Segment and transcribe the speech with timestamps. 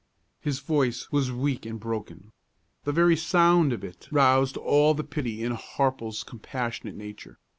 [0.39, 2.31] His voice was weak and broken.
[2.85, 7.37] The very sound of it roused all the pity in Harple's compassionate nature.